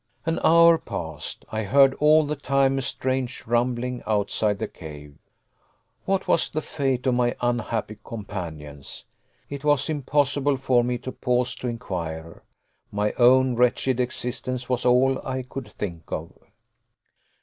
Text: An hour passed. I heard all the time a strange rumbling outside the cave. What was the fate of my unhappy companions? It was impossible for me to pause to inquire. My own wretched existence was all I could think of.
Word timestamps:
An 0.25 0.39
hour 0.43 0.79
passed. 0.79 1.45
I 1.51 1.61
heard 1.61 1.93
all 1.99 2.25
the 2.25 2.35
time 2.35 2.79
a 2.79 2.81
strange 2.81 3.45
rumbling 3.45 4.01
outside 4.07 4.57
the 4.57 4.67
cave. 4.67 5.13
What 6.05 6.27
was 6.27 6.49
the 6.49 6.59
fate 6.63 7.05
of 7.05 7.13
my 7.13 7.35
unhappy 7.39 7.99
companions? 8.03 9.05
It 9.47 9.63
was 9.63 9.91
impossible 9.91 10.57
for 10.57 10.83
me 10.83 10.97
to 10.97 11.11
pause 11.11 11.53
to 11.57 11.67
inquire. 11.67 12.41
My 12.91 13.11
own 13.19 13.55
wretched 13.55 13.99
existence 13.99 14.67
was 14.67 14.85
all 14.87 15.23
I 15.23 15.43
could 15.43 15.71
think 15.71 16.11
of. 16.11 16.31